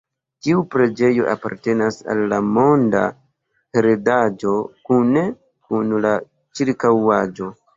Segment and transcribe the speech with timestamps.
[0.45, 3.03] Tiu preĝejo apartenas al la Monda
[3.79, 4.57] Heredaĵo
[4.89, 5.27] kune
[5.69, 6.17] kun la
[6.61, 7.55] ĉirkaŭaĵo.